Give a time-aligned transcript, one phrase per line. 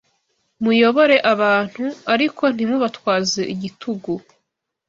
[0.63, 4.11] Muyobore abantu, ariko ntimubatwaze igitugu